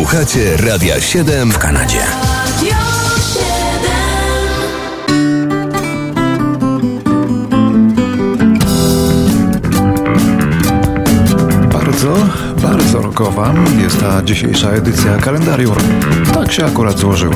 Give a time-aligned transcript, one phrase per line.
[0.00, 1.98] Słuchacie Radia 7 w Kanadzie.
[11.72, 12.14] Bardzo,
[12.62, 15.76] bardzo rokowa jest ta dzisiejsza edycja kalendarium.
[16.34, 17.34] Tak się akurat złożyło.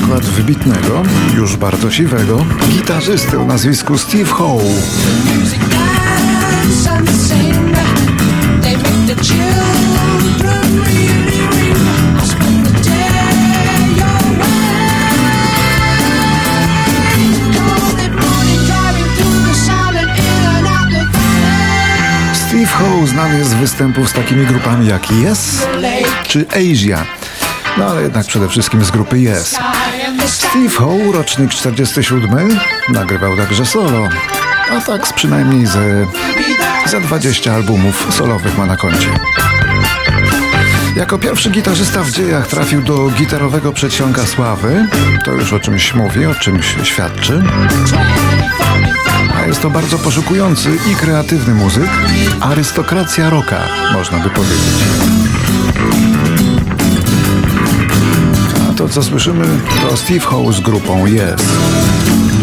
[0.00, 1.02] Przykład wybitnego,
[1.34, 4.64] już bardzo siwego, gitarzysty o nazwisku Steve Howe.
[22.34, 25.66] Steve Howe znany jest z występów z takimi grupami jak Yes
[26.28, 27.23] czy Asia.
[27.78, 29.58] No ale jednak przede wszystkim z grupy Yes.
[30.26, 34.08] Steve Howe, rocznik 47, nagrywał także solo,
[34.76, 36.06] a tak z przynajmniej ze,
[36.86, 39.08] ze 20 albumów solowych ma na koncie.
[40.96, 44.86] Jako pierwszy gitarzysta w dziejach trafił do gitarowego przedsionka sławy,
[45.24, 47.42] to już o czymś mówi, o czymś świadczy.
[49.36, 51.90] A jest to bardzo poszukujący i kreatywny muzyk,
[52.40, 53.60] arystokracja rocka,
[53.92, 54.84] można by powiedzieć.
[58.84, 59.44] To, co słyszymy,
[59.80, 62.33] to Steve Howe z grupą Yes.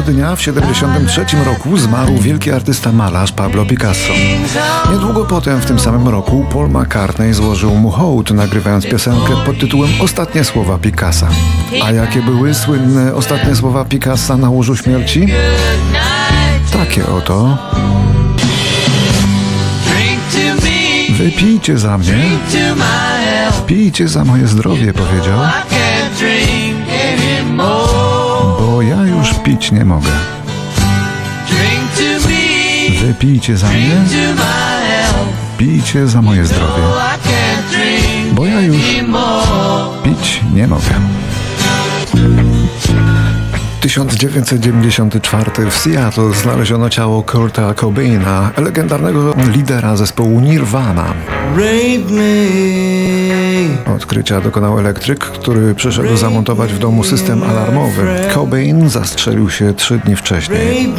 [0.00, 4.12] Tego dnia w 73 roku zmarł wielki artysta malarz Pablo Picasso.
[4.92, 9.90] Niedługo potem w tym samym roku Paul McCartney złożył mu hołd, nagrywając piosenkę pod tytułem
[10.00, 11.28] Ostatnie słowa Picassa.
[11.84, 15.26] A jakie były słynne ostatnie słowa Picassa na łożu śmierci?
[16.72, 17.58] Takie oto.
[21.10, 22.14] Wypijcie za mnie,
[23.66, 25.38] pijcie za moje zdrowie, powiedział,
[28.60, 29.09] bo ja
[29.50, 30.10] pić nie mogę.
[33.00, 33.96] Wypijcie za mnie,
[35.58, 36.82] pijcie za moje zdrowie,
[38.32, 38.76] bo ja już
[40.04, 40.94] pić nie mogę.
[43.80, 51.14] 1994 w Seattle znaleziono ciało Kurta Cobaina, legendarnego lidera zespołu Nirvana.
[53.96, 58.06] Odkrycia dokonał elektryk, który przyszedł zamontować w domu system alarmowy.
[58.34, 60.92] Cobain zastrzelił się trzy dni wcześniej.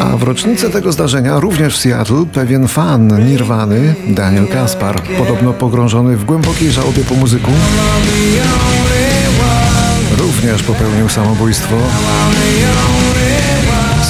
[0.00, 6.16] A w rocznicę tego zdarzenia również w Seattle pewien fan Nirwany, Daniel Kaspar, podobno pogrążony
[6.16, 7.50] w głębokiej żałobie po muzyku,
[10.42, 11.76] również popełnił samobójstwo.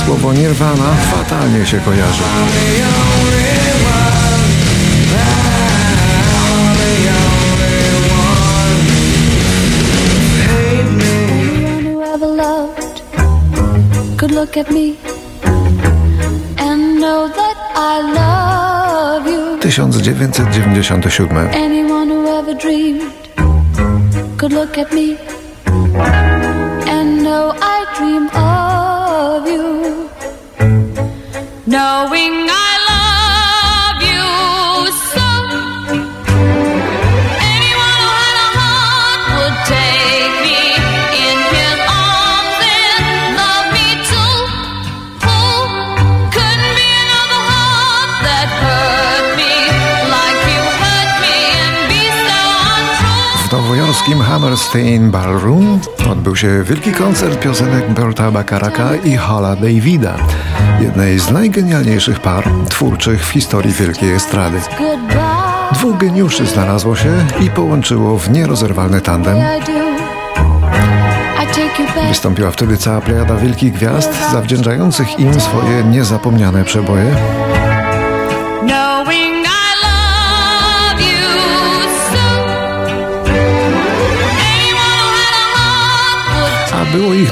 [0.05, 2.23] Słowo Nirwana fatalnie się kojarzy.
[14.17, 14.95] Could look at me
[16.59, 19.59] and know that I love you.
[19.61, 21.37] 1997.
[21.55, 23.13] Anyone who ever dreamed
[24.39, 25.17] could look at me
[32.09, 32.52] going
[54.03, 60.17] W nowojorskim Hammerstein Ballroom odbył się wielki koncert piosenek Berta Bacaraka i Hala Davida,
[60.81, 64.61] jednej z najgenialniejszych par twórczych w historii wielkiej estrady.
[65.73, 69.37] Dwóch geniuszy znalazło się i połączyło w nierozerwalny tandem.
[72.09, 77.17] Wystąpiła wtedy cała plejada wielkich gwiazd, zawdzięczających im swoje niezapomniane przeboje.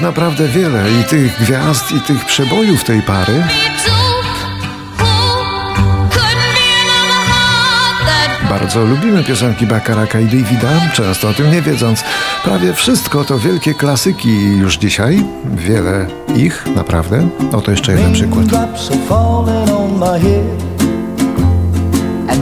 [0.01, 3.33] ich naprawdę wiele i tych gwiazd, i tych przebojów tej pary.
[8.51, 12.05] Bardzo lubimy piosenki Bakaraka i Davida, często o tym nie wiedząc.
[12.45, 15.25] Prawie wszystko to wielkie klasyki już dzisiaj.
[15.55, 16.07] Wiele
[16.37, 17.29] ich, naprawdę.
[17.53, 18.45] Oto jeszcze jeden przykład.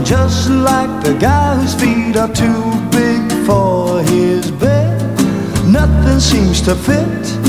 [0.05, 5.03] Just like the guy whose feet are too big for his bed,
[5.67, 7.48] nothing seems to fit.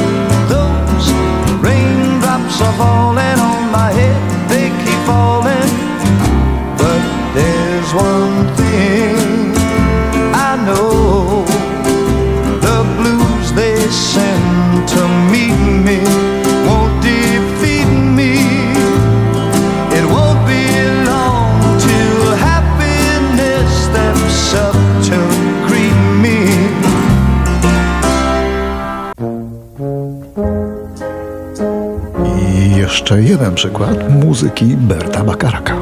[33.11, 35.75] Jeszcze jeden przykład muzyki Berta Bakaraka.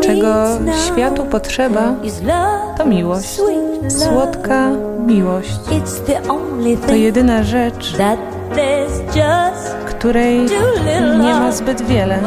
[0.00, 0.44] Czego
[0.86, 1.94] światu potrzeba,
[2.78, 3.40] to miłość.
[3.88, 4.70] Słodka
[5.06, 5.60] miłość.
[6.86, 7.96] To jedyna rzecz,
[9.86, 10.40] której
[11.20, 12.18] nie ma zbyt wiele.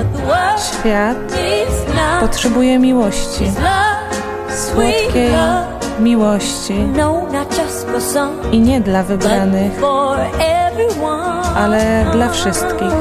[0.57, 1.17] Świat
[2.19, 3.51] potrzebuje miłości.
[4.49, 5.29] Słodkiej
[5.99, 6.73] miłości.
[6.97, 7.25] No,
[8.51, 9.71] I nie dla wybranych.
[11.55, 12.93] Ale dla wszystkich.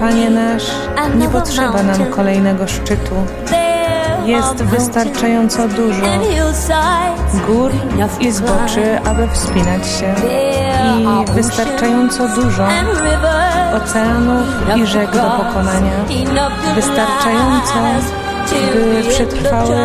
[0.00, 0.70] Panie nasz,
[1.16, 3.14] nie potrzeba nam kolejnego szczytu.
[4.24, 6.06] Jest wystarczająco dużo
[7.46, 7.70] gór
[8.20, 10.14] i zboczy, aby wspinać się.
[10.98, 12.66] I wystarczająco dużo
[13.76, 14.46] oceanów
[14.76, 15.90] i rzek do pokonania.
[16.74, 17.74] Wystarczająco,
[18.50, 19.76] by przetrwały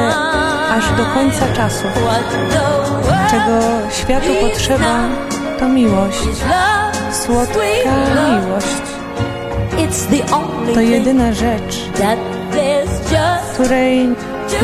[0.71, 1.45] aż do końca
[2.01, 2.37] world
[3.29, 3.59] Czego
[3.91, 4.95] światu potrzeba,
[5.59, 6.27] to miłość.
[7.11, 7.59] Słodka
[8.31, 8.81] miłość.
[10.73, 11.75] To jedyna rzecz,
[13.53, 14.09] której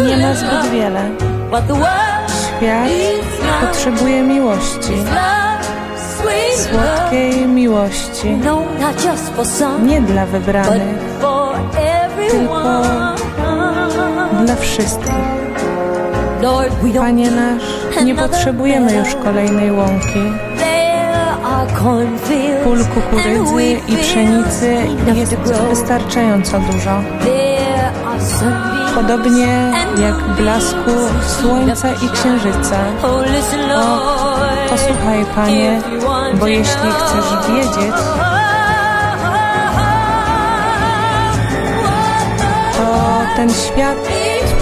[0.07, 1.01] nie ma zbyt wiele.
[2.57, 2.89] Świat
[3.61, 4.91] potrzebuje miłości.
[6.55, 8.29] Słodkiej miłości.
[8.43, 8.61] No,
[9.83, 10.81] Nie dla wybranych,
[11.77, 13.15] everyone.
[14.45, 15.44] dla wszystkich.
[16.99, 17.63] Panie nasz,
[18.05, 20.19] nie potrzebujemy już kolejnej łąki.
[22.63, 24.75] Pól kukurydzy i pszenicy
[25.13, 25.35] jest
[25.69, 27.01] wystarczająco dużo.
[28.95, 29.71] Podobnie
[30.01, 30.91] jak blasku
[31.27, 32.79] słońca i księżyca.
[33.03, 33.23] Oh,
[33.67, 35.81] Lord, Posłuchaj, Panie,
[36.39, 37.95] bo jeśli chcesz wiedzieć,
[42.77, 44.14] to ten świat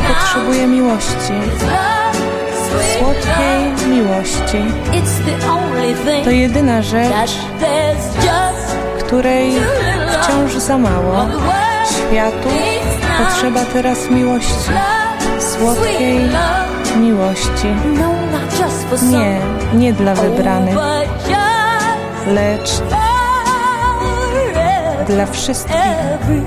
[0.07, 1.33] potrzebuje miłości,
[2.97, 4.57] słodkiej miłości.
[6.23, 7.31] To jedyna rzecz,
[8.99, 9.53] której
[10.11, 11.25] wciąż za mało.
[11.89, 12.49] Światu
[13.17, 14.71] potrzeba teraz miłości,
[15.39, 16.19] słodkiej
[16.99, 17.67] miłości.
[17.99, 18.13] No.
[19.01, 19.39] Nie,
[19.73, 22.81] nie dla wybranych, Oh, just lecz
[25.07, 26.41] dla wszystkich, every,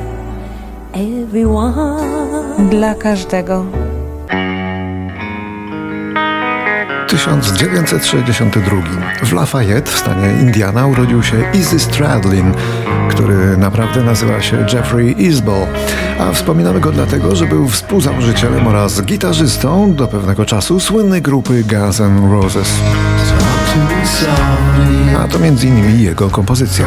[0.94, 2.25] everyone.
[2.58, 3.64] Dla każdego.
[7.08, 8.82] 1962.
[9.22, 12.54] W Lafayette w stanie Indiana urodził się Izzy Stradlin,
[13.10, 15.66] który naprawdę nazywa się Jeffrey Isbell,
[16.18, 22.00] a wspominamy go dlatego, że był współzałożycielem oraz gitarzystą do pewnego czasu słynnej grupy Guns
[22.00, 22.68] N' Roses.
[25.24, 26.86] A to między innymi jego kompozycja.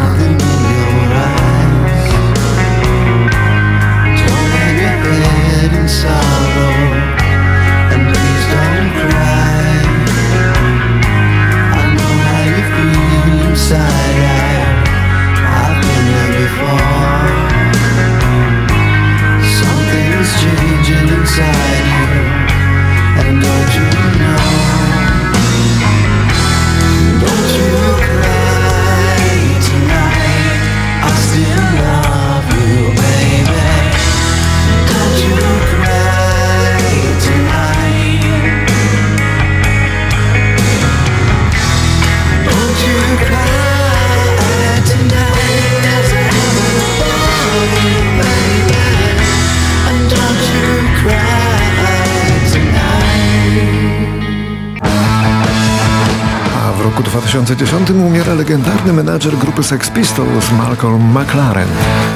[57.29, 61.67] 2010 umiera legendarny menadżer grupy Sex Pistols Malcolm McLaren.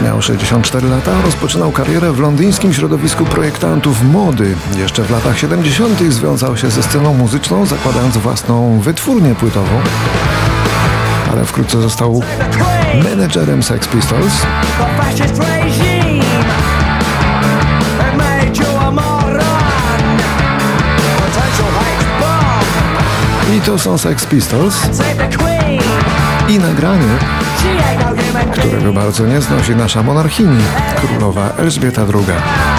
[0.03, 4.55] Miał 64 lata, rozpoczynał karierę w londyńskim środowisku projektantów mody.
[4.77, 5.99] Jeszcze w latach 70.
[5.99, 9.81] związał się ze sceną muzyczną, zakładając własną wytwórnię płytową.
[11.31, 12.21] Ale wkrótce został
[13.03, 14.33] menedżerem Sex Pistols.
[23.57, 24.75] I to są Sex Pistols
[26.49, 27.17] i nagranie,
[28.51, 30.63] którego bardzo nie znosi nasza monarchini,
[31.01, 32.72] królowa Elżbieta II.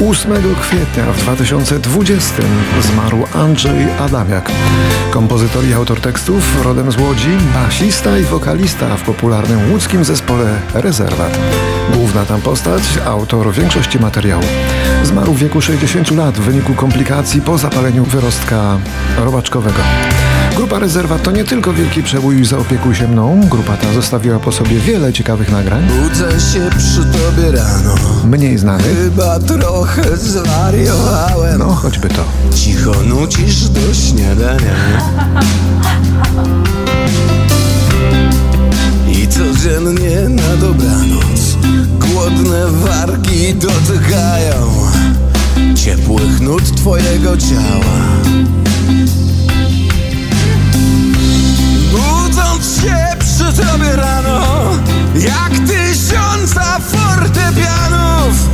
[0.00, 2.42] 8 kwietnia w 2020
[2.80, 4.50] zmarł Andrzej Adamiak.
[5.10, 11.38] Kompozytor i autor tekstów, rodem z Łodzi, basista i wokalista w popularnym łódzkim zespole Rezerwat.
[11.94, 14.44] Główna tam postać, autor większości materiału.
[15.02, 18.78] Zmarł w wieku 60 lat w wyniku komplikacji po zapaleniu wyrostka
[19.18, 19.80] robaczkowego.
[20.56, 23.40] Grupa Rezerwat to nie tylko wielki przebój Zaopiekuj się mną.
[23.50, 27.94] Grupa ta zostawiła po sobie wiele ciekawych nagrań, Budzę się przy tobie rano.
[28.24, 31.58] Mniej znanych, Chyba trochę zwariowałem.
[31.58, 32.24] No choćby to.
[32.54, 34.76] Cicho nucisz do śniadania.
[39.08, 41.56] I codziennie na dobranoc
[41.98, 44.72] Głodne wargi dotykają
[45.74, 47.96] Ciepłych nut twojego ciała
[53.56, 54.40] tobie rano
[55.14, 58.48] Jak tysiąca fortepianów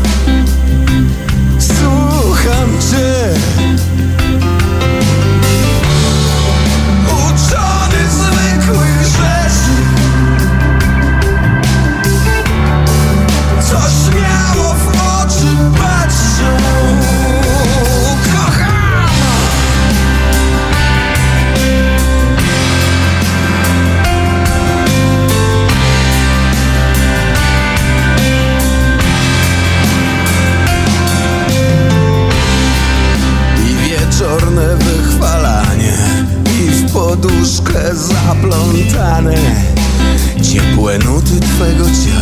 [40.43, 42.22] Ciepłe nuty twego ciała